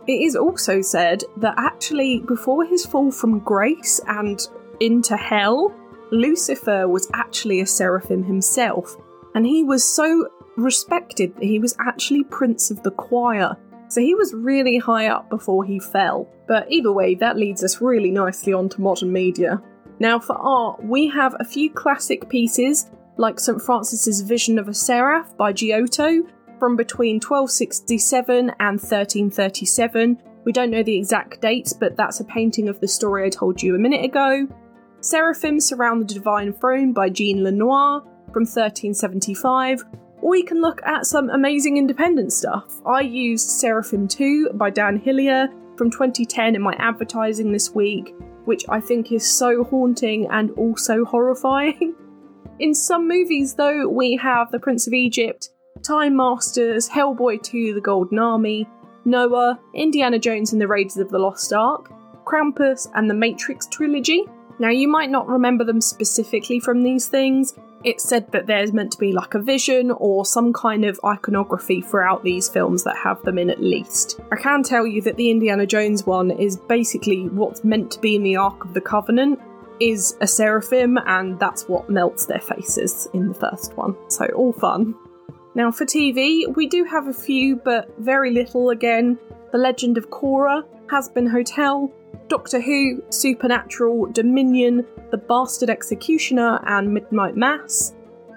It 0.06 0.12
is 0.12 0.36
also 0.36 0.82
said 0.82 1.24
that 1.38 1.54
actually, 1.56 2.20
before 2.20 2.66
his 2.66 2.84
fall 2.84 3.10
from 3.10 3.38
grace 3.38 4.00
and 4.06 4.38
into 4.80 5.16
hell, 5.16 5.74
Lucifer 6.10 6.86
was 6.88 7.08
actually 7.14 7.60
a 7.60 7.66
seraphim 7.66 8.22
himself, 8.22 8.96
and 9.34 9.46
he 9.46 9.64
was 9.64 9.82
so 9.82 10.28
respected 10.56 11.34
that 11.36 11.44
he 11.44 11.58
was 11.58 11.74
actually 11.80 12.24
Prince 12.24 12.70
of 12.70 12.82
the 12.82 12.90
Choir. 12.90 13.56
So 13.88 14.02
he 14.02 14.14
was 14.14 14.34
really 14.34 14.76
high 14.76 15.06
up 15.06 15.30
before 15.30 15.64
he 15.64 15.78
fell. 15.78 16.28
But 16.48 16.70
either 16.70 16.92
way, 16.92 17.14
that 17.14 17.36
leads 17.36 17.64
us 17.64 17.80
really 17.80 18.10
nicely 18.10 18.52
onto 18.52 18.82
modern 18.82 19.12
media. 19.12 19.62
Now, 20.02 20.18
for 20.18 20.34
art, 20.36 20.82
we 20.82 21.06
have 21.10 21.36
a 21.38 21.44
few 21.44 21.70
classic 21.70 22.28
pieces 22.28 22.90
like 23.18 23.38
St. 23.38 23.62
Francis's 23.62 24.20
Vision 24.22 24.58
of 24.58 24.66
a 24.66 24.74
Seraph 24.74 25.36
by 25.36 25.52
Giotto, 25.52 26.24
from 26.58 26.74
between 26.74 27.20
1267 27.20 28.50
and 28.58 28.80
1337. 28.80 30.20
We 30.44 30.50
don't 30.50 30.72
know 30.72 30.82
the 30.82 30.96
exact 30.96 31.40
dates, 31.40 31.72
but 31.72 31.96
that's 31.96 32.18
a 32.18 32.24
painting 32.24 32.68
of 32.68 32.80
the 32.80 32.88
story 32.88 33.24
I 33.24 33.28
told 33.28 33.62
you 33.62 33.76
a 33.76 33.78
minute 33.78 34.04
ago. 34.04 34.48
Seraphim 34.98 35.60
Surround 35.60 36.00
the 36.00 36.14
Divine 36.14 36.52
Throne 36.52 36.92
by 36.92 37.08
Jean 37.08 37.44
Lenoir 37.44 38.00
from 38.32 38.42
1375. 38.42 39.84
Or 40.20 40.34
you 40.34 40.44
can 40.44 40.60
look 40.60 40.80
at 40.84 41.06
some 41.06 41.30
amazing 41.30 41.76
independent 41.76 42.32
stuff. 42.32 42.80
I 42.84 43.02
used 43.02 43.48
Seraphim 43.48 44.08
2 44.08 44.50
by 44.54 44.70
Dan 44.70 44.98
Hillier 44.98 45.46
from 45.76 45.92
2010 45.92 46.56
in 46.56 46.62
my 46.62 46.74
advertising 46.80 47.52
this 47.52 47.70
week, 47.72 48.16
which 48.44 48.64
I 48.68 48.80
think 48.80 49.12
is 49.12 49.30
so 49.30 49.64
haunting 49.64 50.26
and 50.30 50.50
also 50.52 51.04
horrifying. 51.04 51.94
In 52.58 52.74
some 52.74 53.08
movies, 53.08 53.54
though, 53.54 53.88
we 53.88 54.16
have 54.16 54.50
The 54.50 54.58
Prince 54.58 54.86
of 54.86 54.92
Egypt, 54.92 55.48
Time 55.82 56.16
Masters, 56.16 56.88
Hellboy 56.88 57.42
2 57.42 57.74
The 57.74 57.80
Golden 57.80 58.18
Army, 58.18 58.68
Noah, 59.04 59.58
Indiana 59.74 60.18
Jones 60.18 60.52
and 60.52 60.60
the 60.60 60.68
Raiders 60.68 60.96
of 60.96 61.10
the 61.10 61.18
Lost 61.18 61.52
Ark, 61.52 61.90
Krampus, 62.24 62.88
and 62.94 63.10
the 63.10 63.14
Matrix 63.14 63.66
trilogy. 63.66 64.24
Now, 64.58 64.68
you 64.68 64.86
might 64.86 65.10
not 65.10 65.26
remember 65.28 65.64
them 65.64 65.80
specifically 65.80 66.60
from 66.60 66.82
these 66.82 67.08
things. 67.08 67.54
It's 67.84 68.08
said 68.08 68.30
that 68.32 68.46
there's 68.46 68.72
meant 68.72 68.92
to 68.92 68.98
be 68.98 69.12
like 69.12 69.34
a 69.34 69.40
vision 69.40 69.90
or 69.90 70.24
some 70.24 70.52
kind 70.52 70.84
of 70.84 71.00
iconography 71.04 71.80
throughout 71.80 72.22
these 72.22 72.48
films 72.48 72.84
that 72.84 72.96
have 72.96 73.22
them 73.22 73.38
in 73.38 73.50
at 73.50 73.60
least. 73.60 74.20
I 74.30 74.36
can 74.36 74.62
tell 74.62 74.86
you 74.86 75.02
that 75.02 75.16
the 75.16 75.30
Indiana 75.30 75.66
Jones 75.66 76.06
one 76.06 76.30
is 76.30 76.56
basically 76.56 77.28
what's 77.28 77.64
meant 77.64 77.90
to 77.92 78.00
be 78.00 78.14
in 78.14 78.22
the 78.22 78.36
Ark 78.36 78.64
of 78.64 78.74
the 78.74 78.80
Covenant, 78.80 79.40
is 79.80 80.16
a 80.20 80.26
seraphim, 80.26 80.96
and 81.06 81.38
that's 81.40 81.68
what 81.68 81.90
melts 81.90 82.26
their 82.26 82.38
faces 82.38 83.08
in 83.12 83.28
the 83.28 83.34
first 83.34 83.76
one. 83.76 83.96
So, 84.08 84.26
all 84.26 84.52
fun. 84.52 84.94
Now, 85.54 85.72
for 85.72 85.84
TV, 85.84 86.54
we 86.54 86.68
do 86.68 86.84
have 86.84 87.08
a 87.08 87.12
few, 87.12 87.56
but 87.56 87.92
very 87.98 88.30
little 88.30 88.70
again. 88.70 89.18
The 89.50 89.58
Legend 89.58 89.98
of 89.98 90.08
Korra, 90.08 90.62
Hazbin 90.86 91.30
Hotel, 91.30 91.92
Doctor 92.28 92.60
Who, 92.60 93.02
Supernatural, 93.10 94.06
Dominion, 94.12 94.86
The 95.10 95.18
Bastard 95.18 95.70
Executioner, 95.70 96.60
and 96.66 96.92
Midnight 96.92 97.36
Mass. 97.36 97.94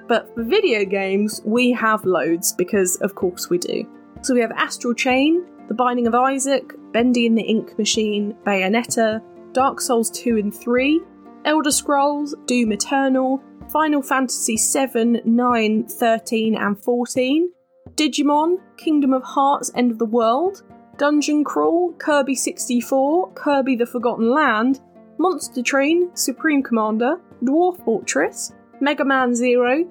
But 0.08 0.34
for 0.36 0.44
video 0.44 0.86
games, 0.86 1.42
we 1.46 1.72
have 1.72 2.06
loads 2.06 2.54
because, 2.54 2.98
of 2.98 3.16
course, 3.16 3.50
we 3.50 3.58
do. 3.58 3.88
So 4.22 4.34
we 4.34 4.42
have 4.42 4.52
Astral 4.52 4.94
Chain, 4.94 5.46
The 5.68 5.74
Binding 5.74 6.08
of 6.08 6.16
Isaac, 6.16 6.74
Bendy 6.92 7.26
and 7.28 7.38
the 7.38 7.44
Ink 7.44 7.78
Machine, 7.78 8.36
Bayonetta, 8.46 9.22
Dark 9.54 9.82
Souls 9.82 10.10
2 10.12 10.38
and 10.38 10.56
3, 10.56 11.02
Elder 11.46 11.72
Scrolls, 11.72 12.36
Doom 12.46 12.72
Eternal, 12.72 13.42
Final 13.72 14.02
Fantasy 14.02 14.58
7, 14.58 15.22
9, 15.26 15.88
13, 15.88 16.56
and 16.56 16.78
14, 16.78 17.52
Digimon, 17.96 18.58
Kingdom 18.78 19.14
of 19.14 19.24
Hearts 19.24 19.72
End 19.76 19.92
of 19.92 20.00
the 20.00 20.06
World, 20.06 20.64
Dungeon 20.98 21.44
Crawl, 21.44 21.94
Kirby 21.94 22.36
64, 22.36 23.32
Kirby 23.34 23.76
the 23.76 23.86
Forgotten 23.86 24.30
Land, 24.30 24.80
Monster 25.18 25.62
Train, 25.62 26.16
Supreme 26.16 26.64
Commander, 26.64 27.20
Dwarf 27.44 27.84
Fortress, 27.84 28.54
Mega 28.80 29.04
Man 29.04 29.36
Zero, 29.36 29.86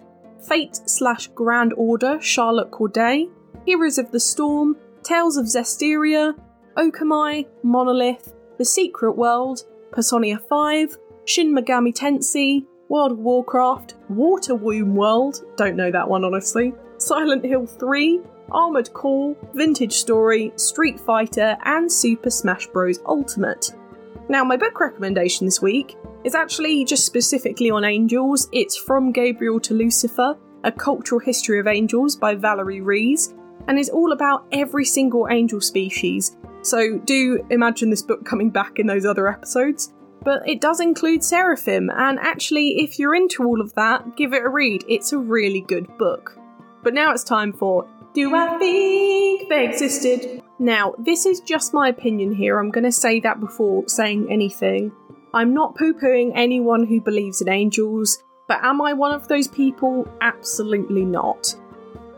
Fate 0.47 0.81
slash 0.87 1.29
Grand 1.29 1.73
Order, 1.77 2.21
Charlotte 2.21 2.71
Corday, 2.71 3.29
Heroes 3.67 3.99
of 3.99 4.11
the 4.11 4.21
Storm, 4.21 4.77
Tales 5.03 5.37
of 5.37 5.47
Zestiria, 5.47 6.35
Okami, 6.77 7.47
Monolith, 7.63 8.35
The 8.59 8.65
Secret 8.65 9.13
World, 9.13 9.65
Persona 9.93 10.39
5, 10.39 10.99
Shin 11.27 11.55
Megami 11.55 11.95
Tensei, 11.95 12.65
World 12.89 13.13
of 13.13 13.19
Warcraft, 13.19 13.95
Water 14.09 14.55
Womb 14.55 14.95
World, 14.95 15.45
don't 15.57 15.77
know 15.77 15.91
that 15.91 16.09
one 16.09 16.25
honestly, 16.25 16.75
Silent 16.99 17.45
Hill 17.45 17.67
3, 17.67 18.21
Armored 18.51 18.93
Core, 18.93 19.37
Vintage 19.55 19.95
Story, 19.95 20.53
Street 20.57 21.01
Fighter, 21.01 21.57
and 21.65 21.91
Super 21.91 22.31
Smash 22.31 22.67
Bros. 22.69 22.99
Ultimate. 23.07 23.71
Now, 24.29 24.45
my 24.45 24.57
book 24.57 24.81
recommendation 24.81 25.47
this 25.47 25.61
week 25.61 25.97
is 26.25 26.35
actually 26.35 26.85
just 26.85 27.05
specifically 27.05 27.71
on 27.71 27.85
angels. 27.85 28.49
It's 28.53 28.77
From 28.77 29.13
Gabriel 29.13 29.61
to 29.61 29.75
Lucifer, 29.75 30.37
A 30.65 30.73
Cultural 30.73 31.21
History 31.21 31.59
of 31.61 31.67
Angels 31.67 32.17
by 32.17 32.35
Valerie 32.35 32.81
Rees, 32.81 33.35
and 33.69 33.79
is 33.79 33.91
all 33.91 34.13
about 34.13 34.47
every 34.53 34.85
single 34.85 35.29
angel 35.31 35.61
species. 35.61 36.37
So 36.63 36.99
do 36.99 37.45
imagine 37.51 37.91
this 37.91 38.03
book 38.03 38.25
coming 38.25 38.51
back 38.51 38.79
in 38.79 38.87
those 38.87 39.05
other 39.05 39.29
episodes. 39.29 39.93
But 40.23 40.49
it 40.49 40.63
does 40.63 40.81
include 40.81 41.23
Seraphim, 41.23 41.91
and 41.91 42.19
actually, 42.19 42.83
if 42.83 42.99
you're 42.99 43.15
into 43.15 43.45
all 43.45 43.61
of 43.61 43.75
that, 43.75 44.17
give 44.17 44.33
it 44.33 44.43
a 44.43 44.49
read. 44.49 44.83
It's 44.89 45.13
a 45.13 45.19
really 45.19 45.61
good 45.61 45.87
book. 45.99 46.39
But 46.83 46.95
now 46.95 47.13
it's 47.13 47.25
time 47.25 47.53
for 47.53 47.87
Do 48.15 48.33
I 48.33 48.59
Think 48.61 49.49
They 49.49 49.69
Existed? 49.69 50.41
Now, 50.61 50.95
this 50.99 51.27
is 51.27 51.41
just 51.41 51.75
my 51.75 51.89
opinion 51.89 52.33
here. 52.33 52.61
I'm 52.61 52.71
going 52.71 52.85
to 52.85 52.93
say 52.93 53.19
that 53.19 53.41
before 53.41 53.89
saying 53.89 54.31
anything. 54.31 54.93
I'm 55.35 55.53
not 55.53 55.75
poo 55.75 55.95
pooing 55.95 56.31
anyone 56.37 56.87
who 56.87 57.01
believes 57.01 57.41
in 57.41 57.49
angels, 57.49 58.23
but 58.47 58.63
am 58.63 58.81
I 58.81 58.93
one 58.93 59.13
of 59.13 59.27
those 59.27 59.49
people? 59.49 60.07
Absolutely 60.21 61.05
not. 61.05 61.57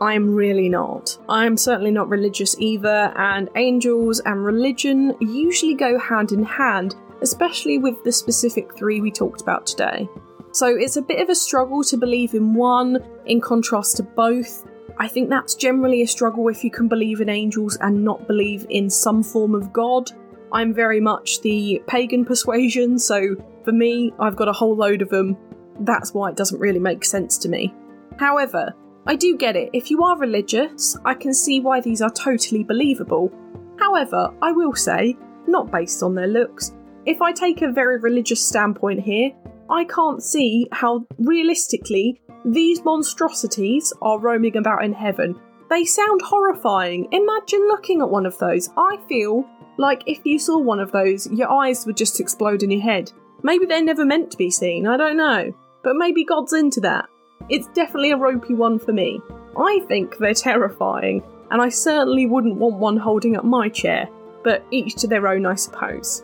I'm 0.02 0.34
really 0.34 0.68
not. 0.68 1.16
I'm 1.30 1.56
certainly 1.56 1.92
not 1.92 2.10
religious 2.10 2.58
either, 2.58 3.10
and 3.16 3.48
angels 3.56 4.20
and 4.20 4.44
religion 4.44 5.16
usually 5.20 5.72
go 5.72 5.98
hand 5.98 6.30
in 6.30 6.44
hand, 6.44 6.94
especially 7.22 7.78
with 7.78 8.04
the 8.04 8.12
specific 8.12 8.76
three 8.76 9.00
we 9.00 9.10
talked 9.10 9.40
about 9.40 9.66
today. 9.66 10.10
So 10.52 10.66
it's 10.66 10.98
a 10.98 11.02
bit 11.02 11.22
of 11.22 11.30
a 11.30 11.34
struggle 11.34 11.82
to 11.84 11.96
believe 11.96 12.34
in 12.34 12.52
one 12.52 12.98
in 13.24 13.40
contrast 13.40 13.96
to 13.96 14.02
both. 14.02 14.66
I 14.98 15.08
think 15.08 15.28
that's 15.28 15.54
generally 15.54 16.02
a 16.02 16.06
struggle 16.06 16.48
if 16.48 16.64
you 16.64 16.70
can 16.70 16.88
believe 16.88 17.20
in 17.20 17.28
angels 17.28 17.76
and 17.80 18.02
not 18.04 18.26
believe 18.26 18.66
in 18.70 18.88
some 18.88 19.22
form 19.22 19.54
of 19.54 19.72
God. 19.72 20.10
I'm 20.52 20.72
very 20.72 21.00
much 21.00 21.42
the 21.42 21.82
pagan 21.86 22.24
persuasion, 22.24 22.98
so 22.98 23.36
for 23.64 23.72
me, 23.72 24.12
I've 24.18 24.36
got 24.36 24.48
a 24.48 24.52
whole 24.52 24.74
load 24.74 25.02
of 25.02 25.10
them. 25.10 25.36
That's 25.80 26.14
why 26.14 26.30
it 26.30 26.36
doesn't 26.36 26.60
really 26.60 26.78
make 26.78 27.04
sense 27.04 27.36
to 27.38 27.48
me. 27.48 27.74
However, 28.18 28.72
I 29.06 29.16
do 29.16 29.36
get 29.36 29.54
it. 29.54 29.70
If 29.72 29.90
you 29.90 30.02
are 30.02 30.18
religious, 30.18 30.96
I 31.04 31.14
can 31.14 31.34
see 31.34 31.60
why 31.60 31.80
these 31.80 32.00
are 32.00 32.10
totally 32.10 32.64
believable. 32.64 33.30
However, 33.78 34.32
I 34.40 34.52
will 34.52 34.74
say, 34.74 35.16
not 35.46 35.70
based 35.70 36.02
on 36.02 36.14
their 36.14 36.26
looks. 36.26 36.72
If 37.04 37.20
I 37.20 37.32
take 37.32 37.62
a 37.62 37.70
very 37.70 37.98
religious 37.98 38.44
standpoint 38.44 39.00
here, 39.00 39.30
I 39.68 39.84
can't 39.84 40.22
see 40.22 40.68
how 40.72 41.06
realistically 41.18 42.20
these 42.46 42.84
monstrosities 42.84 43.92
are 44.00 44.20
roaming 44.20 44.56
about 44.56 44.84
in 44.84 44.92
heaven. 44.92 45.38
They 45.68 45.84
sound 45.84 46.22
horrifying. 46.22 47.08
Imagine 47.10 47.66
looking 47.66 48.00
at 48.00 48.08
one 48.08 48.24
of 48.24 48.38
those. 48.38 48.70
I 48.76 48.98
feel 49.08 49.44
like 49.78 50.04
if 50.06 50.20
you 50.24 50.38
saw 50.38 50.56
one 50.56 50.78
of 50.78 50.92
those, 50.92 51.26
your 51.26 51.50
eyes 51.50 51.84
would 51.84 51.96
just 51.96 52.20
explode 52.20 52.62
in 52.62 52.70
your 52.70 52.82
head. 52.82 53.10
Maybe 53.42 53.66
they're 53.66 53.82
never 53.82 54.04
meant 54.04 54.30
to 54.30 54.36
be 54.36 54.50
seen, 54.52 54.86
I 54.86 54.96
don't 54.96 55.16
know. 55.16 55.52
But 55.82 55.96
maybe 55.96 56.24
God's 56.24 56.52
into 56.52 56.80
that. 56.82 57.08
It's 57.48 57.66
definitely 57.68 58.12
a 58.12 58.16
ropey 58.16 58.54
one 58.54 58.78
for 58.78 58.92
me. 58.92 59.20
I 59.58 59.80
think 59.88 60.16
they're 60.16 60.32
terrifying, 60.32 61.24
and 61.50 61.60
I 61.60 61.68
certainly 61.68 62.26
wouldn't 62.26 62.56
want 62.56 62.76
one 62.76 62.96
holding 62.96 63.36
up 63.36 63.44
my 63.44 63.68
chair, 63.68 64.08
but 64.44 64.64
each 64.70 64.94
to 64.96 65.08
their 65.08 65.26
own, 65.26 65.46
I 65.46 65.56
suppose. 65.56 66.22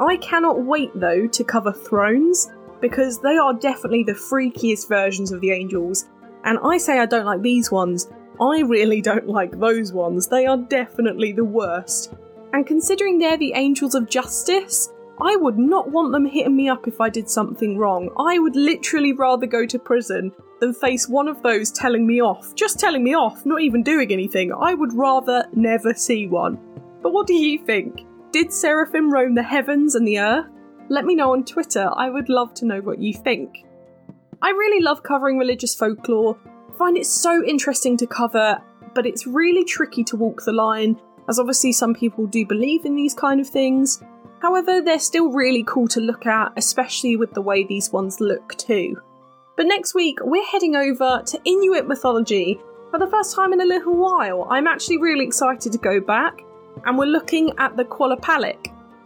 I 0.00 0.16
cannot 0.16 0.64
wait 0.64 0.92
though 0.94 1.26
to 1.26 1.44
cover 1.44 1.72
thrones, 1.72 2.50
because 2.80 3.20
they 3.20 3.36
are 3.36 3.54
definitely 3.54 4.04
the 4.04 4.12
freakiest 4.12 4.88
versions 4.88 5.32
of 5.32 5.40
the 5.40 5.50
angels, 5.50 6.08
and 6.44 6.58
I 6.62 6.78
say 6.78 6.98
I 6.98 7.06
don't 7.06 7.26
like 7.26 7.42
these 7.42 7.70
ones, 7.70 8.08
I 8.40 8.60
really 8.60 9.00
don't 9.00 9.28
like 9.38 9.58
those 9.58 9.92
ones. 9.92 10.28
They 10.28 10.46
are 10.46 10.56
definitely 10.56 11.32
the 11.32 11.44
worst. 11.44 12.14
And 12.52 12.66
considering 12.66 13.18
they're 13.18 13.36
the 13.36 13.52
angels 13.54 13.94
of 13.94 14.08
justice, 14.08 14.90
I 15.20 15.36
would 15.36 15.58
not 15.58 15.90
want 15.90 16.12
them 16.12 16.24
hitting 16.24 16.56
me 16.56 16.68
up 16.68 16.86
if 16.86 17.00
I 17.00 17.08
did 17.08 17.28
something 17.28 17.76
wrong. 17.76 18.10
I 18.18 18.38
would 18.38 18.54
literally 18.54 19.12
rather 19.12 19.46
go 19.46 19.66
to 19.66 19.78
prison 19.78 20.32
than 20.60 20.72
face 20.72 21.08
one 21.08 21.28
of 21.28 21.42
those 21.42 21.70
telling 21.70 22.06
me 22.06 22.22
off. 22.22 22.54
Just 22.54 22.78
telling 22.78 23.02
me 23.02 23.14
off, 23.14 23.44
not 23.44 23.60
even 23.60 23.82
doing 23.82 24.12
anything. 24.12 24.52
I 24.52 24.74
would 24.74 24.92
rather 24.92 25.46
never 25.52 25.92
see 25.94 26.26
one. 26.26 26.58
But 27.02 27.12
what 27.12 27.26
do 27.26 27.34
you 27.34 27.58
think? 27.64 28.06
Did 28.30 28.52
Seraphim 28.52 29.12
roam 29.12 29.34
the 29.34 29.42
heavens 29.42 29.94
and 29.94 30.06
the 30.06 30.20
earth? 30.20 30.46
Let 30.90 31.04
me 31.04 31.14
know 31.14 31.32
on 31.32 31.44
Twitter. 31.44 31.90
I 31.94 32.08
would 32.08 32.28
love 32.28 32.54
to 32.54 32.66
know 32.66 32.80
what 32.80 32.98
you 32.98 33.12
think. 33.12 33.64
I 34.40 34.50
really 34.50 34.82
love 34.82 35.02
covering 35.02 35.36
religious 35.36 35.74
folklore. 35.74 36.38
I 36.46 36.78
find 36.78 36.96
it 36.96 37.06
so 37.06 37.44
interesting 37.44 37.96
to 37.98 38.06
cover, 38.06 38.58
but 38.94 39.04
it's 39.04 39.26
really 39.26 39.64
tricky 39.64 40.02
to 40.04 40.16
walk 40.16 40.44
the 40.44 40.52
line 40.52 40.98
as 41.28 41.38
obviously 41.38 41.72
some 41.72 41.94
people 41.94 42.26
do 42.26 42.46
believe 42.46 42.86
in 42.86 42.96
these 42.96 43.12
kind 43.12 43.38
of 43.40 43.48
things. 43.48 44.02
However, 44.40 44.80
they're 44.80 44.98
still 44.98 45.30
really 45.30 45.62
cool 45.64 45.88
to 45.88 46.00
look 46.00 46.24
at, 46.24 46.52
especially 46.56 47.16
with 47.16 47.34
the 47.34 47.42
way 47.42 47.64
these 47.64 47.92
ones 47.92 48.20
look 48.20 48.56
too. 48.56 48.96
But 49.56 49.66
next 49.66 49.94
week, 49.94 50.18
we're 50.22 50.46
heading 50.46 50.76
over 50.76 51.22
to 51.26 51.40
Inuit 51.44 51.86
mythology 51.86 52.58
for 52.90 52.98
the 52.98 53.08
first 53.08 53.34
time 53.34 53.52
in 53.52 53.60
a 53.60 53.66
little 53.66 53.94
while. 53.94 54.46
I'm 54.48 54.66
actually 54.66 54.98
really 54.98 55.26
excited 55.26 55.72
to 55.72 55.78
go 55.78 56.00
back, 56.00 56.44
and 56.86 56.96
we're 56.96 57.06
looking 57.06 57.52
at 57.58 57.76
the 57.76 57.84
Quallagh 57.84 58.22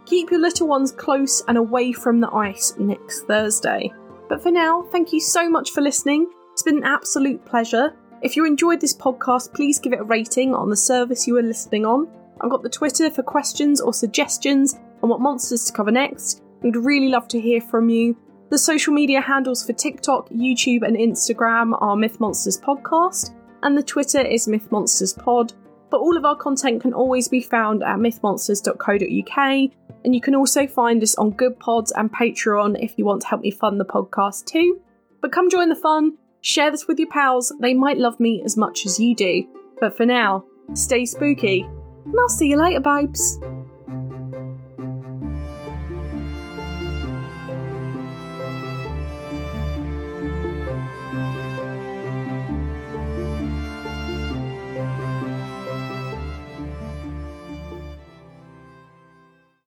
Keep 0.05 0.31
your 0.31 0.41
little 0.41 0.67
ones 0.67 0.91
close 0.91 1.43
and 1.47 1.57
away 1.57 1.93
from 1.93 2.19
the 2.19 2.31
ice 2.31 2.73
next 2.77 3.21
Thursday. 3.21 3.91
But 4.29 4.41
for 4.41 4.51
now, 4.51 4.83
thank 4.91 5.13
you 5.13 5.19
so 5.19 5.49
much 5.49 5.71
for 5.71 5.81
listening. 5.81 6.31
It's 6.51 6.63
been 6.63 6.77
an 6.77 6.83
absolute 6.83 7.43
pleasure. 7.45 7.93
If 8.21 8.35
you 8.35 8.45
enjoyed 8.45 8.79
this 8.79 8.95
podcast, 8.95 9.53
please 9.53 9.79
give 9.79 9.93
it 9.93 9.99
a 9.99 10.03
rating 10.03 10.53
on 10.53 10.69
the 10.69 10.77
service 10.77 11.27
you 11.27 11.37
are 11.37 11.43
listening 11.43 11.85
on. 11.85 12.07
I've 12.41 12.49
got 12.49 12.63
the 12.63 12.69
Twitter 12.69 13.09
for 13.09 13.23
questions 13.23 13.79
or 13.81 13.93
suggestions 13.93 14.75
on 15.01 15.09
what 15.09 15.21
monsters 15.21 15.65
to 15.65 15.73
cover 15.73 15.91
next. 15.91 16.41
We'd 16.61 16.75
really 16.75 17.09
love 17.09 17.27
to 17.29 17.41
hear 17.41 17.61
from 17.61 17.89
you. 17.89 18.17
The 18.49 18.57
social 18.57 18.93
media 18.93 19.19
handles 19.19 19.65
for 19.65 19.73
TikTok, 19.73 20.29
YouTube, 20.29 20.83
and 20.83 20.95
Instagram 20.95 21.77
are 21.81 21.95
Myth 21.95 22.19
Monsters 22.19 22.59
Podcast, 22.59 23.33
and 23.63 23.77
the 23.77 23.83
Twitter 23.83 24.21
is 24.21 24.47
Myth 24.47 24.71
Monsters 24.71 25.13
Pod. 25.13 25.53
But 25.93 26.01
all 26.01 26.17
of 26.17 26.25
our 26.25 26.35
content 26.35 26.81
can 26.81 26.91
always 26.91 27.27
be 27.27 27.39
found 27.39 27.83
at 27.83 27.99
mythmonsters.co.uk, 27.99 29.71
and 30.03 30.15
you 30.15 30.21
can 30.21 30.33
also 30.33 30.65
find 30.65 31.03
us 31.03 31.13
on 31.13 31.29
Good 31.29 31.59
Pods 31.59 31.91
and 31.91 32.11
Patreon 32.11 32.83
if 32.83 32.97
you 32.97 33.05
want 33.05 33.21
to 33.21 33.27
help 33.27 33.41
me 33.41 33.51
fund 33.51 33.79
the 33.79 33.85
podcast 33.85 34.45
too. 34.45 34.81
But 35.21 35.31
come 35.31 35.51
join 35.51 35.69
the 35.69 35.75
fun, 35.75 36.17
Share 36.41 36.71
this 36.71 36.87
with 36.87 36.99
your 36.99 37.07
pals, 37.07 37.53
they 37.61 37.73
might 37.73 37.97
love 37.97 38.19
me 38.19 38.41
as 38.43 38.57
much 38.57 38.85
as 38.85 38.99
you 38.99 39.15
do. 39.15 39.47
But 39.79 39.95
for 39.95 40.05
now, 40.05 40.43
stay 40.73 41.05
spooky, 41.05 41.61
and 41.61 42.15
I'll 42.19 42.27
see 42.27 42.47
you 42.47 42.57
later, 42.57 42.81
babes. 42.81 43.39